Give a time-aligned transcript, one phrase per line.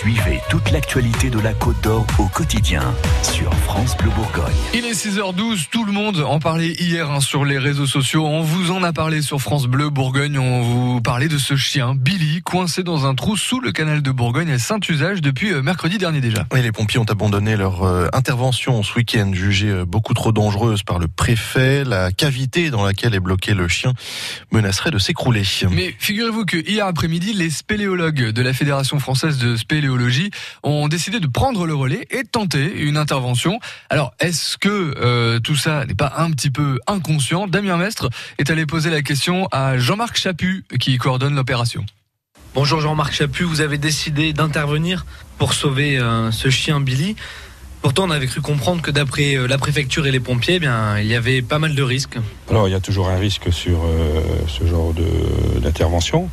[0.00, 4.54] Suivez toute l'actualité de la Côte d'Or au quotidien sur France Bleu Bourgogne.
[4.72, 8.24] Il est 6h12, tout le monde en parlait hier hein, sur les réseaux sociaux.
[8.24, 10.38] On vous en a parlé sur France Bleu Bourgogne.
[10.38, 14.10] On vous parlait de ce chien, Billy, coincé dans un trou sous le canal de
[14.10, 16.46] Bourgogne à Saint-Usage depuis euh, mercredi dernier déjà.
[16.50, 20.82] Oui, les pompiers ont abandonné leur euh, intervention ce week-end, jugée euh, beaucoup trop dangereuse
[20.82, 21.84] par le préfet.
[21.84, 23.92] La cavité dans laquelle est bloqué le chien
[24.50, 25.42] menacerait de s'écrouler.
[25.70, 29.89] Mais figurez-vous que hier après-midi, les spéléologues de la Fédération française de spéléologie
[30.62, 33.58] ont décidé de prendre le relais et de tenter une intervention.
[33.88, 37.46] Alors, est-ce que euh, tout ça n'est pas un petit peu inconscient?
[37.46, 41.84] Damien Mestre est allé poser la question à Jean-Marc Chaput, qui coordonne l'opération.
[42.54, 45.06] Bonjour Jean-Marc Chaput, vous avez décidé d'intervenir
[45.38, 47.14] pour sauver euh, ce chien Billy.
[47.82, 50.98] Pourtant, on avait cru comprendre que d'après euh, la préfecture et les pompiers, eh bien,
[50.98, 52.18] il y avait pas mal de risques.
[52.50, 56.28] Alors, il y a toujours un risque sur euh, ce genre de- d'intervention.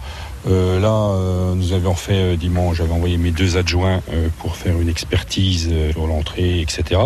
[0.47, 4.01] Euh, là, euh, nous avions fait euh, dimanche, j'avais envoyé mes deux adjoints
[4.39, 7.01] pour faire une expertise sur l'entrée, etc.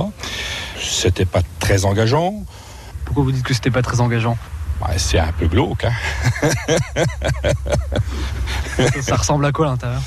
[0.80, 2.44] C'était pas très engageant.
[3.06, 4.38] Pourquoi vous dites que c'était pas très engageant?
[4.82, 5.86] Ouais, C'est un peu glauque.
[5.86, 5.94] hein.
[9.02, 10.02] Ça ressemble à quoi à l'intérieur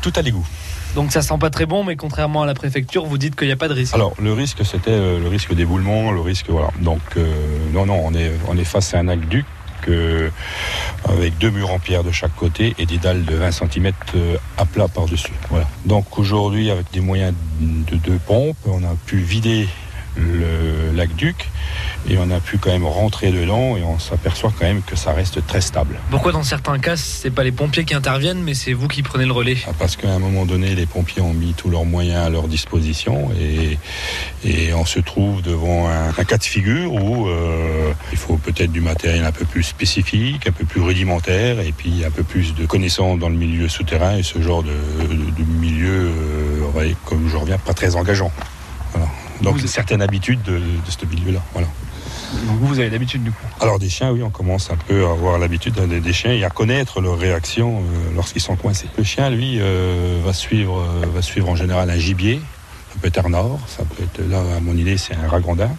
[0.00, 0.46] tout à l'égout.
[0.94, 3.52] Donc ça sent pas très bon, mais contrairement à la préfecture, vous dites qu'il n'y
[3.52, 3.94] a pas de risque.
[3.94, 6.68] Alors, le risque, c'était le risque d'éboulement, le risque, voilà.
[6.80, 7.02] Donc,
[7.74, 9.44] non, non, on est, on est face à un aqueduc
[11.10, 13.92] avec deux murs en pierre de chaque côté et des dalles de 20 cm
[14.56, 15.32] à plat par-dessus.
[15.50, 15.68] Voilà.
[15.84, 19.68] Donc, aujourd'hui, avec des moyens de deux pompes, on a pu vider
[20.16, 21.48] le l'aqueduc
[22.08, 25.12] et on a pu quand même rentrer dedans et on s'aperçoit quand même que ça
[25.12, 25.98] reste très stable.
[26.10, 29.26] Pourquoi dans certains cas, c'est pas les pompiers qui interviennent, mais c'est vous qui prenez
[29.26, 29.58] le relais?
[29.66, 32.48] Ah, Parce qu'à un moment donné, les pompiers ont mis tous leurs moyens à leur
[32.48, 33.78] disposition et,
[34.50, 38.72] et on se trouve devant un, un cas de figure où euh, il faut peut-être
[38.72, 42.54] du matériel un peu plus spécifique, un peu plus rudimentaire et puis un peu plus
[42.54, 46.10] de connaissances dans le milieu souterrain et ce genre de, de- de milieu,
[46.76, 48.32] euh, comme je reviens, pas très engageant.
[48.92, 49.08] Voilà.
[49.42, 51.40] Donc Vous- une certaine habitude de, de ce milieu-là.
[51.52, 51.68] Voilà.
[52.46, 53.44] Donc vous, vous avez l'habitude du coup.
[53.60, 56.44] Alors des chiens, oui, on commence un peu à avoir l'habitude des, des chiens et
[56.44, 58.86] à connaître leurs réactions euh, lorsqu'ils sont coincés.
[58.96, 62.40] Le chien, lui, euh, va suivre, euh, va suivre en général un gibier.
[62.92, 65.70] Ça peut être un or, ça peut être là à mon idée, c'est un ragondin.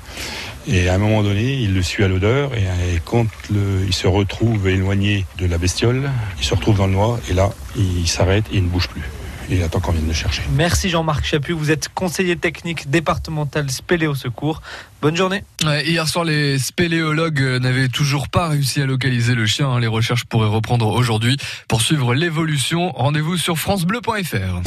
[0.68, 2.62] Et à un moment donné, il le suit à l'odeur et,
[2.96, 6.94] et quand le- il se retrouve éloigné de la bestiole, il se retrouve dans le
[6.94, 9.02] noir et là, il s'arrête et il ne bouge plus.
[9.50, 10.44] Et il attend qu'on vienne le chercher.
[10.56, 14.62] Merci Jean-Marc Chaput, vous êtes conseiller technique départemental Spéléo Secours.
[15.02, 15.44] Bonne journée.
[15.66, 19.68] Ouais, hier soir, les spéléologues euh, n'avaient toujours pas réussi à localiser le chien.
[19.68, 19.80] hein.
[19.80, 22.92] Les recherches pourraient reprendre aujourd'hui pour suivre l'évolution.
[22.92, 24.60] Rendez-vous sur francebleu.fr.